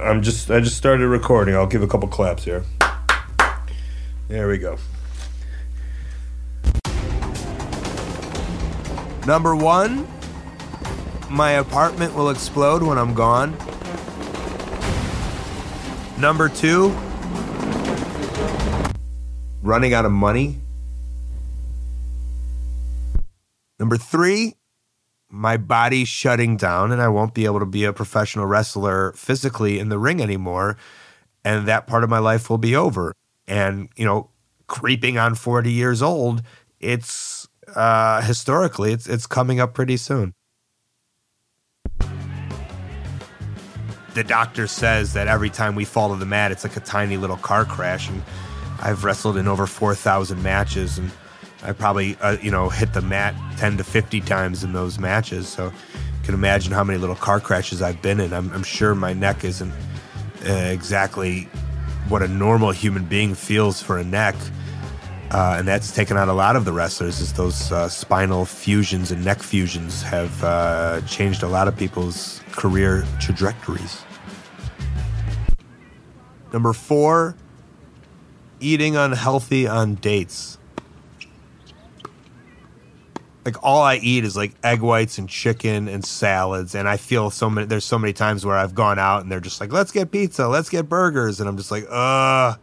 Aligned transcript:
I'm 0.00 0.22
just 0.22 0.50
I 0.50 0.60
just 0.60 0.76
started 0.76 1.06
recording. 1.08 1.54
I'll 1.54 1.66
give 1.66 1.82
a 1.82 1.86
couple 1.86 2.08
claps 2.08 2.44
here. 2.44 2.64
There 4.28 4.48
we 4.48 4.58
go. 4.58 4.78
Number 9.26 9.54
one, 9.54 10.08
my 11.30 11.52
apartment 11.52 12.14
will 12.14 12.30
explode 12.30 12.82
when 12.82 12.98
I'm 12.98 13.14
gone. 13.14 13.56
Number 16.18 16.48
two, 16.48 16.90
running 19.62 19.94
out 19.94 20.04
of 20.04 20.12
money. 20.12 20.60
Number 23.78 23.96
three, 23.96 24.56
my 25.32 25.56
body 25.56 26.04
shutting 26.04 26.58
down 26.58 26.92
and 26.92 27.00
I 27.00 27.08
won't 27.08 27.32
be 27.32 27.46
able 27.46 27.58
to 27.60 27.66
be 27.66 27.84
a 27.84 27.92
professional 27.92 28.44
wrestler 28.44 29.12
physically 29.12 29.78
in 29.78 29.88
the 29.88 29.98
ring 29.98 30.20
anymore. 30.20 30.76
And 31.42 31.66
that 31.66 31.86
part 31.86 32.04
of 32.04 32.10
my 32.10 32.18
life 32.18 32.50
will 32.50 32.58
be 32.58 32.76
over. 32.76 33.14
And, 33.48 33.88
you 33.96 34.04
know, 34.04 34.28
creeping 34.66 35.16
on 35.16 35.34
40 35.34 35.72
years 35.72 36.02
old, 36.02 36.42
it's 36.80 37.48
uh, 37.74 38.20
historically, 38.20 38.92
it's, 38.92 39.08
it's 39.08 39.26
coming 39.26 39.58
up 39.58 39.72
pretty 39.72 39.96
soon. 39.96 40.34
The 44.14 44.24
doctor 44.24 44.66
says 44.66 45.14
that 45.14 45.28
every 45.28 45.48
time 45.48 45.74
we 45.74 45.86
fall 45.86 46.10
to 46.10 46.16
the 46.16 46.26
mat, 46.26 46.52
it's 46.52 46.62
like 46.62 46.76
a 46.76 46.80
tiny 46.80 47.16
little 47.16 47.38
car 47.38 47.64
crash. 47.64 48.10
And 48.10 48.22
I've 48.80 49.02
wrestled 49.02 49.38
in 49.38 49.48
over 49.48 49.66
4,000 49.66 50.42
matches. 50.42 50.98
And 50.98 51.10
I 51.62 51.72
probably, 51.72 52.16
uh, 52.20 52.38
you 52.42 52.50
know, 52.50 52.68
hit 52.68 52.92
the 52.92 53.02
mat 53.02 53.34
10 53.58 53.76
to 53.76 53.84
50 53.84 54.20
times 54.22 54.64
in 54.64 54.72
those 54.72 54.98
matches. 54.98 55.48
So 55.48 55.66
you 55.66 56.24
can 56.24 56.34
imagine 56.34 56.72
how 56.72 56.82
many 56.82 56.98
little 56.98 57.16
car 57.16 57.40
crashes 57.40 57.82
I've 57.82 58.02
been 58.02 58.20
in. 58.20 58.32
I'm, 58.32 58.52
I'm 58.52 58.64
sure 58.64 58.94
my 58.94 59.12
neck 59.12 59.44
isn't 59.44 59.72
uh, 60.46 60.52
exactly 60.52 61.48
what 62.08 62.22
a 62.22 62.28
normal 62.28 62.72
human 62.72 63.04
being 63.04 63.34
feels 63.34 63.80
for 63.80 63.98
a 63.98 64.04
neck. 64.04 64.34
Uh, 65.30 65.56
and 65.58 65.66
that's 65.66 65.92
taken 65.94 66.16
out 66.16 66.28
a 66.28 66.32
lot 66.32 66.56
of 66.56 66.64
the 66.64 66.72
wrestlers 66.72 67.20
is 67.20 67.32
those 67.32 67.72
uh, 67.72 67.88
spinal 67.88 68.44
fusions 68.44 69.10
and 69.10 69.24
neck 69.24 69.40
fusions 69.42 70.02
have 70.02 70.44
uh, 70.44 71.00
changed 71.02 71.42
a 71.42 71.48
lot 71.48 71.68
of 71.68 71.76
people's 71.76 72.42
career 72.50 73.06
trajectories. 73.18 74.04
Number 76.52 76.74
four, 76.74 77.34
eating 78.60 78.94
unhealthy 78.94 79.66
on 79.66 79.94
dates 79.94 80.58
like 83.44 83.56
all 83.62 83.82
I 83.82 83.96
eat 83.96 84.24
is 84.24 84.36
like 84.36 84.52
egg 84.62 84.80
whites 84.80 85.18
and 85.18 85.28
chicken 85.28 85.88
and 85.88 86.04
salads, 86.04 86.74
and 86.74 86.88
I 86.88 86.96
feel 86.96 87.30
so 87.30 87.50
many. 87.50 87.66
There's 87.66 87.84
so 87.84 87.98
many 87.98 88.12
times 88.12 88.46
where 88.46 88.56
I've 88.56 88.74
gone 88.74 88.98
out 88.98 89.22
and 89.22 89.32
they're 89.32 89.40
just 89.40 89.60
like, 89.60 89.72
"Let's 89.72 89.90
get 89.90 90.10
pizza, 90.10 90.48
let's 90.48 90.68
get 90.68 90.88
burgers," 90.88 91.40
and 91.40 91.48
I'm 91.48 91.56
just 91.56 91.70
like, 91.70 91.84
"Ugh." 91.90 92.58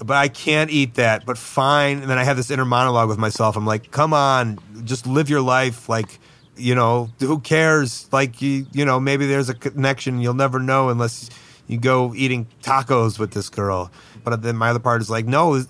But 0.00 0.16
I 0.16 0.28
can't 0.28 0.70
eat 0.70 0.94
that. 0.94 1.26
But 1.26 1.36
fine. 1.36 1.98
And 1.98 2.08
then 2.08 2.18
I 2.18 2.24
have 2.24 2.36
this 2.36 2.50
inner 2.52 2.64
monologue 2.64 3.08
with 3.08 3.18
myself. 3.18 3.56
I'm 3.56 3.66
like, 3.66 3.90
"Come 3.90 4.14
on, 4.14 4.60
just 4.84 5.06
live 5.06 5.28
your 5.28 5.40
life. 5.40 5.88
Like, 5.88 6.20
you 6.56 6.76
know, 6.76 7.10
who 7.18 7.40
cares? 7.40 8.08
Like, 8.12 8.40
you, 8.40 8.66
you 8.72 8.84
know, 8.84 9.00
maybe 9.00 9.26
there's 9.26 9.48
a 9.48 9.54
connection. 9.54 10.20
You'll 10.20 10.34
never 10.34 10.60
know 10.60 10.90
unless 10.90 11.28
you 11.66 11.78
go 11.78 12.14
eating 12.14 12.46
tacos 12.62 13.18
with 13.18 13.32
this 13.32 13.48
girl." 13.48 13.90
But 14.22 14.42
then 14.42 14.56
my 14.56 14.70
other 14.70 14.78
part 14.78 15.00
is 15.00 15.10
like, 15.10 15.26
"No, 15.26 15.64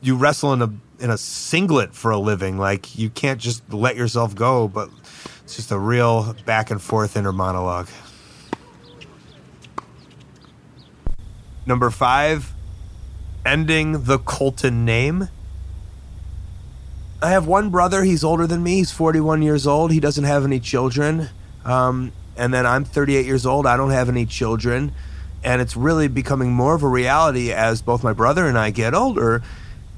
you 0.00 0.16
wrestle 0.16 0.52
in 0.52 0.62
a 0.62 0.72
in 0.98 1.10
a 1.10 1.18
singlet 1.18 1.94
for 1.94 2.10
a 2.10 2.18
living. 2.18 2.58
Like 2.58 2.98
you 2.98 3.10
can't 3.10 3.40
just 3.40 3.72
let 3.72 3.96
yourself 3.96 4.34
go, 4.34 4.68
but 4.68 4.90
it's 5.44 5.56
just 5.56 5.70
a 5.70 5.78
real 5.78 6.34
back 6.44 6.70
and 6.70 6.80
forth 6.80 7.16
inner 7.16 7.32
monologue. 7.32 7.88
Number 11.66 11.90
five, 11.90 12.54
ending 13.44 14.04
the 14.04 14.18
Colton 14.18 14.84
name. 14.84 15.28
I 17.20 17.30
have 17.30 17.46
one 17.46 17.70
brother. 17.70 18.04
He's 18.04 18.22
older 18.22 18.46
than 18.46 18.62
me. 18.62 18.76
He's 18.76 18.92
41 18.92 19.42
years 19.42 19.66
old. 19.66 19.90
He 19.90 20.00
doesn't 20.00 20.24
have 20.24 20.44
any 20.44 20.60
children. 20.60 21.28
Um, 21.64 22.12
and 22.36 22.54
then 22.54 22.64
I'm 22.64 22.84
38 22.84 23.26
years 23.26 23.44
old. 23.44 23.66
I 23.66 23.76
don't 23.76 23.90
have 23.90 24.08
any 24.08 24.24
children. 24.24 24.92
And 25.42 25.60
it's 25.60 25.76
really 25.76 26.08
becoming 26.08 26.52
more 26.52 26.74
of 26.74 26.82
a 26.82 26.88
reality 26.88 27.52
as 27.52 27.82
both 27.82 28.02
my 28.02 28.12
brother 28.12 28.46
and 28.46 28.56
I 28.56 28.70
get 28.70 28.94
older 28.94 29.42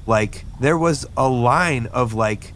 like 0.07 0.45
there 0.59 0.77
was 0.77 1.05
a 1.15 1.27
line 1.27 1.87
of 1.87 2.13
like 2.13 2.53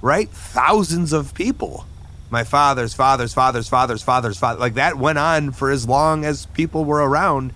right? 0.00 0.28
Thousands 0.28 1.12
of 1.12 1.34
people. 1.34 1.84
My 2.30 2.44
father's 2.44 2.94
father's 2.94 3.32
father's 3.32 3.68
father's 3.68 4.02
father's 4.02 4.38
father 4.38 4.60
like 4.60 4.74
that 4.74 4.98
went 4.98 5.18
on 5.18 5.50
for 5.50 5.70
as 5.70 5.88
long 5.88 6.24
as 6.24 6.46
people 6.46 6.84
were 6.84 7.06
around. 7.06 7.52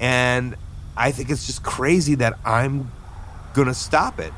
And 0.00 0.56
i 0.96 1.12
think 1.12 1.30
it's 1.30 1.46
just 1.46 1.62
crazy 1.62 2.16
that 2.16 2.38
i'm 2.44 2.90
gonna 3.54 3.74
stop 3.74 4.18
it. 4.18 4.32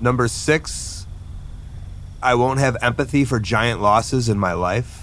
Number 0.00 0.28
six 0.28 1.06
i 2.22 2.34
won't 2.34 2.58
have 2.58 2.76
empathy 2.82 3.24
for 3.24 3.38
giant 3.38 3.80
losses 3.80 4.28
in 4.28 4.38
my 4.38 4.52
life 4.54 4.99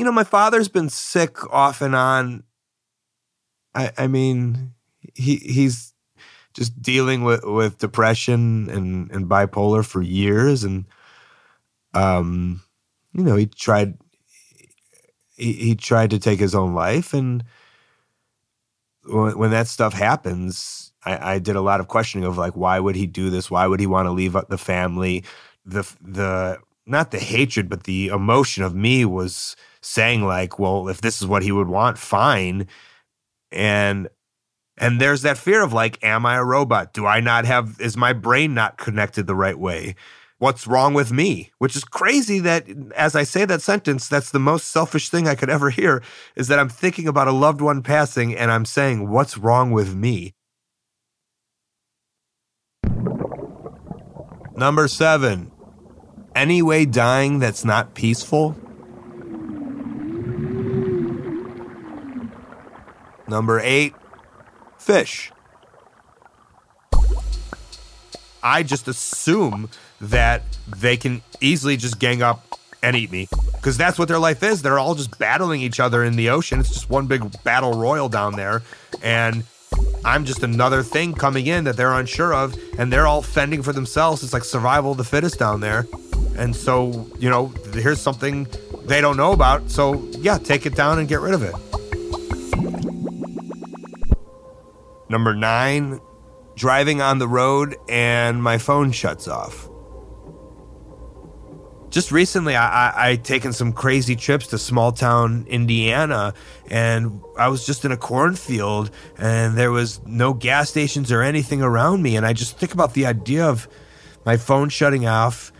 you 0.00 0.06
know, 0.06 0.12
my 0.12 0.24
father's 0.24 0.68
been 0.68 0.88
sick 0.88 1.36
off 1.52 1.82
and 1.82 1.94
on. 1.94 2.42
I, 3.74 3.92
I 3.98 4.06
mean, 4.06 4.72
he 5.14 5.36
he's 5.36 5.92
just 6.54 6.80
dealing 6.80 7.22
with, 7.22 7.44
with 7.44 7.76
depression 7.76 8.70
and, 8.70 9.10
and 9.10 9.28
bipolar 9.28 9.84
for 9.84 10.00
years, 10.00 10.64
and 10.64 10.86
um, 11.92 12.62
you 13.12 13.22
know, 13.22 13.36
he 13.36 13.44
tried 13.44 13.98
he, 15.36 15.52
he 15.52 15.74
tried 15.74 16.08
to 16.12 16.18
take 16.18 16.40
his 16.40 16.54
own 16.54 16.72
life, 16.72 17.12
and 17.12 17.44
when, 19.04 19.36
when 19.36 19.50
that 19.50 19.68
stuff 19.68 19.92
happens, 19.92 20.92
I, 21.04 21.34
I 21.34 21.38
did 21.40 21.56
a 21.56 21.60
lot 21.60 21.80
of 21.80 21.88
questioning 21.88 22.26
of 22.26 22.38
like, 22.38 22.56
why 22.56 22.80
would 22.80 22.96
he 22.96 23.06
do 23.06 23.28
this? 23.28 23.50
Why 23.50 23.66
would 23.66 23.80
he 23.80 23.86
want 23.86 24.06
to 24.06 24.12
leave 24.12 24.34
the 24.48 24.56
family? 24.56 25.24
The 25.66 25.82
the 26.00 26.58
not 26.90 27.10
the 27.10 27.18
hatred, 27.18 27.68
but 27.68 27.84
the 27.84 28.08
emotion 28.08 28.62
of 28.62 28.74
me 28.74 29.04
was 29.04 29.56
saying 29.80 30.24
like, 30.24 30.58
well, 30.58 30.88
if 30.88 31.00
this 31.00 31.20
is 31.22 31.26
what 31.26 31.42
he 31.42 31.52
would 31.52 31.68
want, 31.68 31.98
fine. 31.98 32.66
And 33.50 34.08
and 34.76 35.00
there's 35.00 35.22
that 35.22 35.38
fear 35.38 35.62
of 35.62 35.72
like, 35.72 36.02
am 36.02 36.24
I 36.24 36.36
a 36.36 36.44
robot? 36.44 36.92
Do 36.92 37.06
I 37.06 37.20
not 37.20 37.44
have 37.44 37.80
is 37.80 37.96
my 37.96 38.12
brain 38.12 38.54
not 38.54 38.78
connected 38.78 39.26
the 39.26 39.34
right 39.34 39.58
way? 39.58 39.94
What's 40.38 40.66
wrong 40.66 40.94
with 40.94 41.12
me? 41.12 41.52
Which 41.58 41.76
is 41.76 41.84
crazy 41.84 42.38
that 42.40 42.66
as 42.96 43.14
I 43.14 43.24
say 43.24 43.44
that 43.44 43.60
sentence, 43.60 44.08
that's 44.08 44.30
the 44.30 44.38
most 44.38 44.68
selfish 44.68 45.10
thing 45.10 45.28
I 45.28 45.34
could 45.34 45.50
ever 45.50 45.68
hear 45.68 46.02
is 46.34 46.48
that 46.48 46.58
I'm 46.58 46.70
thinking 46.70 47.06
about 47.06 47.28
a 47.28 47.32
loved 47.32 47.60
one 47.60 47.82
passing 47.82 48.34
and 48.34 48.50
I'm 48.50 48.64
saying, 48.64 49.10
what's 49.10 49.36
wrong 49.36 49.70
with 49.70 49.94
me? 49.94 50.34
Number 54.56 54.88
seven, 54.88 55.52
any 56.34 56.62
way 56.62 56.84
dying 56.84 57.38
that's 57.38 57.64
not 57.64 57.94
peaceful 57.94 58.56
Number 63.30 63.60
eight, 63.60 63.94
fish. 64.76 65.30
I 68.42 68.64
just 68.64 68.88
assume 68.88 69.70
that 70.00 70.42
they 70.66 70.96
can 70.96 71.22
easily 71.40 71.76
just 71.76 72.00
gang 72.00 72.22
up 72.22 72.44
and 72.82 72.96
eat 72.96 73.12
me 73.12 73.28
because 73.52 73.76
that's 73.76 74.00
what 74.00 74.08
their 74.08 74.18
life 74.18 74.42
is. 74.42 74.62
They're 74.62 74.80
all 74.80 74.96
just 74.96 75.16
battling 75.16 75.60
each 75.60 75.78
other 75.78 76.02
in 76.02 76.16
the 76.16 76.30
ocean. 76.30 76.58
It's 76.58 76.70
just 76.70 76.90
one 76.90 77.06
big 77.06 77.22
battle 77.44 77.74
royal 77.74 78.08
down 78.08 78.34
there. 78.34 78.62
And 79.00 79.44
I'm 80.04 80.24
just 80.24 80.42
another 80.42 80.82
thing 80.82 81.14
coming 81.14 81.46
in 81.46 81.62
that 81.64 81.76
they're 81.76 81.92
unsure 81.92 82.34
of, 82.34 82.56
and 82.80 82.92
they're 82.92 83.06
all 83.06 83.22
fending 83.22 83.62
for 83.62 83.72
themselves. 83.72 84.24
It's 84.24 84.32
like 84.32 84.42
survival 84.42 84.90
of 84.90 84.96
the 84.96 85.04
fittest 85.04 85.38
down 85.38 85.60
there. 85.60 85.86
And 86.40 86.56
so, 86.56 87.06
you 87.18 87.28
know, 87.28 87.52
here's 87.74 88.00
something 88.00 88.48
they 88.84 89.02
don't 89.02 89.18
know 89.18 89.32
about. 89.32 89.70
So, 89.70 90.02
yeah, 90.18 90.38
take 90.38 90.64
it 90.64 90.74
down 90.74 90.98
and 90.98 91.06
get 91.06 91.20
rid 91.20 91.34
of 91.34 91.42
it. 91.42 91.54
Number 95.10 95.34
nine, 95.34 96.00
driving 96.56 97.02
on 97.02 97.18
the 97.18 97.28
road 97.28 97.76
and 97.90 98.42
my 98.42 98.56
phone 98.56 98.90
shuts 98.90 99.28
off. 99.28 99.68
Just 101.90 102.10
recently, 102.10 102.56
I, 102.56 102.88
I, 102.88 103.10
I 103.10 103.16
taken 103.16 103.52
some 103.52 103.74
crazy 103.74 104.16
trips 104.16 104.46
to 104.46 104.58
small 104.58 104.92
town 104.92 105.44
Indiana, 105.46 106.32
and 106.70 107.20
I 107.36 107.48
was 107.48 107.66
just 107.66 107.84
in 107.84 107.92
a 107.92 107.96
cornfield, 107.96 108.92
and 109.18 109.58
there 109.58 109.72
was 109.72 110.00
no 110.06 110.32
gas 110.32 110.70
stations 110.70 111.12
or 111.12 111.20
anything 111.20 111.60
around 111.60 112.00
me, 112.00 112.16
and 112.16 112.24
I 112.24 112.32
just 112.32 112.56
think 112.56 112.72
about 112.72 112.94
the 112.94 113.06
idea 113.06 113.44
of 113.44 113.68
my 114.24 114.36
phone 114.36 114.68
shutting 114.68 115.06
off, 115.06 115.52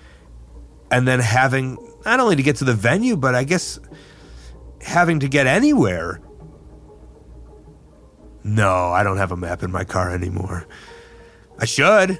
and 0.91 1.07
then 1.07 1.21
having 1.21 1.79
not 2.05 2.21
only 2.21 2.37
to 2.37 2.43
get 2.43 2.57
to 2.57 2.65
the 2.65 2.75
venue, 2.75 3.17
but 3.17 3.35
I 3.35 3.45
guess 3.45 3.79
having 4.81 5.21
to 5.21 5.29
get 5.29 5.47
anywhere. 5.47 6.21
No, 8.43 8.89
I 8.89 9.03
don't 9.03 9.19
have 9.19 9.33
a 9.33 9.37
map 9.37 9.63
in 9.63 9.71
my 9.71 9.85
car 9.85 10.11
anymore. 10.11 10.67
I 11.59 11.67
should. 11.67 12.19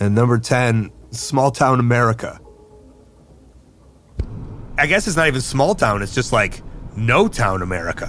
And 0.00 0.14
number 0.14 0.38
10, 0.38 0.90
small 1.10 1.50
town 1.50 1.78
America. 1.78 2.40
I 4.78 4.86
guess 4.86 5.06
it's 5.06 5.16
not 5.16 5.26
even 5.26 5.42
small 5.42 5.74
town, 5.74 6.00
it's 6.02 6.14
just 6.14 6.32
like 6.32 6.62
no 6.96 7.28
town 7.28 7.60
America. 7.60 8.08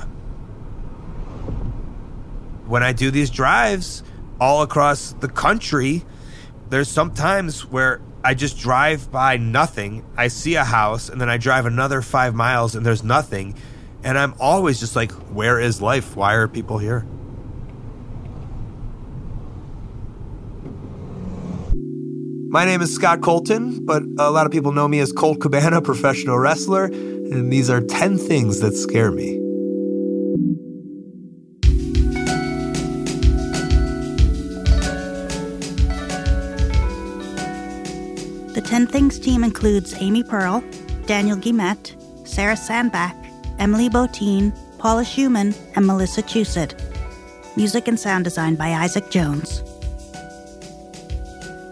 When 2.66 2.82
I 2.82 2.94
do 2.94 3.12
these 3.12 3.30
drives 3.30 4.04
all 4.40 4.62
across 4.62 5.12
the 5.20 5.28
country, 5.28 6.06
there's 6.70 6.88
sometimes 6.88 7.66
where 7.66 8.02
I 8.24 8.36
just 8.36 8.60
drive 8.60 9.12
by 9.12 9.38
nothing. 9.38 10.06
I 10.16 10.28
see 10.28 10.56
a 10.56 10.64
house 10.64 11.10
and 11.10 11.20
then 11.20 11.30
I 11.30 11.38
drive 11.38 11.66
another 11.66 12.04
five 12.04 12.36
miles 12.36 12.76
and 12.76 12.86
there's 12.86 13.04
nothing. 13.04 13.56
And 14.04 14.18
I'm 14.18 14.36
always 14.40 14.80
just 14.80 14.96
like, 14.96 15.12
where 15.34 15.60
is 15.60 15.82
life? 15.82 16.16
Why 16.16 16.34
are 16.36 16.48
people 16.48 16.78
here? 16.78 17.06
My 22.50 22.66
name 22.66 22.82
is 22.82 22.94
Scott 22.94 23.22
Colton, 23.22 23.84
but 23.86 24.04
a 24.20 24.30
lot 24.30 24.46
of 24.46 24.52
people 24.52 24.72
know 24.72 24.88
me 24.88 25.00
as 25.00 25.12
Colt 25.12 25.40
Cabana, 25.40 25.82
professional 25.82 26.38
wrestler, 26.38 26.86
and 26.86 27.52
these 27.52 27.70
are 27.70 27.82
10 27.82 28.18
things 28.18 28.60
that 28.60 28.76
scare 28.76 29.10
me. 29.10 29.41
Things 38.92 39.18
team 39.18 39.46
includes 39.46 39.94
Amy 40.02 40.22
Pearl, 40.22 40.62
Daniel 41.06 41.38
Guimet, 41.38 41.96
Sarah 42.28 42.58
Sandbach, 42.58 43.16
Emily 43.58 43.90
Botein, 43.90 44.52
Paula 44.80 45.06
Schumann, 45.06 45.56
and 45.76 45.88
Melissa 45.88 46.22
Chusett. 46.22 46.78
Music 47.56 47.88
and 47.88 47.98
sound 47.98 48.26
design 48.26 48.56
by 48.56 48.72
Isaac 48.72 49.10
Jones. 49.10 49.64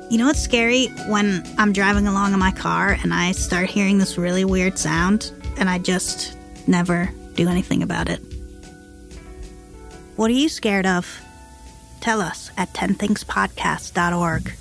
You 0.09 0.17
know 0.17 0.27
what's 0.27 0.39
scary? 0.39 0.87
When 1.07 1.43
I'm 1.57 1.73
driving 1.73 2.07
along 2.07 2.31
in 2.31 2.39
my 2.39 2.51
car 2.51 2.97
and 3.03 3.13
I 3.13 3.33
start 3.33 3.69
hearing 3.69 3.97
this 3.97 4.17
really 4.17 4.45
weird 4.45 4.79
sound 4.79 5.33
and 5.57 5.69
I 5.69 5.77
just 5.77 6.37
never 6.67 7.09
do 7.33 7.49
anything 7.49 7.83
about 7.83 8.07
it. 8.09 8.21
What 10.15 10.31
are 10.31 10.35
you 10.35 10.47
scared 10.47 10.85
of? 10.85 11.19
Tell 11.99 12.21
us 12.21 12.49
at 12.55 12.71
10thingspodcast.org. 12.73 14.53